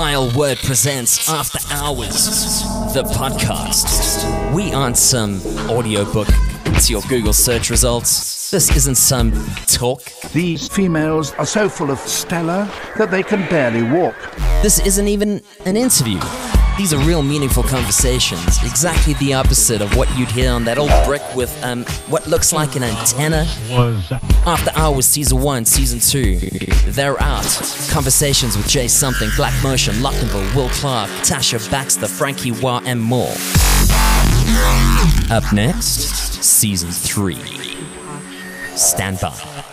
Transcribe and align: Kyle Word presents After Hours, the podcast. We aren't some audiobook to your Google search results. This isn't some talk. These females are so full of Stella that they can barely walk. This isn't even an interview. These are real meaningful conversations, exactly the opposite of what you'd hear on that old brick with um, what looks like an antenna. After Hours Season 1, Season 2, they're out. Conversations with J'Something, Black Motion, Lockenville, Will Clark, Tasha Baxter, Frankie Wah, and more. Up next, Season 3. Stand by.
Kyle 0.00 0.30
Word 0.34 0.56
presents 0.60 1.28
After 1.28 1.58
Hours, 1.74 2.62
the 2.94 3.02
podcast. 3.02 4.50
We 4.54 4.72
aren't 4.72 4.96
some 4.96 5.42
audiobook 5.68 6.26
to 6.26 6.86
your 6.90 7.02
Google 7.02 7.34
search 7.34 7.68
results. 7.68 8.50
This 8.50 8.74
isn't 8.74 8.94
some 8.94 9.30
talk. 9.66 10.02
These 10.32 10.68
females 10.68 11.32
are 11.32 11.44
so 11.44 11.68
full 11.68 11.90
of 11.90 11.98
Stella 11.98 12.72
that 12.96 13.10
they 13.10 13.22
can 13.22 13.46
barely 13.50 13.82
walk. 13.82 14.16
This 14.62 14.78
isn't 14.80 15.06
even 15.06 15.42
an 15.66 15.76
interview. 15.76 16.18
These 16.80 16.94
are 16.94 16.98
real 17.00 17.22
meaningful 17.22 17.62
conversations, 17.62 18.56
exactly 18.64 19.12
the 19.12 19.34
opposite 19.34 19.82
of 19.82 19.94
what 19.98 20.08
you'd 20.16 20.30
hear 20.30 20.50
on 20.50 20.64
that 20.64 20.78
old 20.78 20.90
brick 21.04 21.20
with 21.36 21.62
um, 21.62 21.84
what 22.08 22.26
looks 22.26 22.54
like 22.54 22.74
an 22.74 22.82
antenna. 22.82 23.44
After 24.46 24.70
Hours 24.74 25.04
Season 25.04 25.42
1, 25.42 25.66
Season 25.66 26.00
2, 26.00 26.38
they're 26.92 27.20
out. 27.20 27.44
Conversations 27.90 28.56
with 28.56 28.64
J'Something, 28.64 29.36
Black 29.36 29.52
Motion, 29.62 29.96
Lockenville, 29.96 30.56
Will 30.56 30.70
Clark, 30.70 31.10
Tasha 31.20 31.70
Baxter, 31.70 32.08
Frankie 32.08 32.52
Wah, 32.52 32.80
and 32.86 32.98
more. 32.98 33.34
Up 35.30 35.52
next, 35.52 36.42
Season 36.42 36.90
3. 36.90 37.34
Stand 38.74 39.20
by. 39.20 39.69